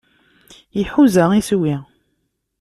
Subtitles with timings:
[0.81, 1.75] Iḥuza iswi.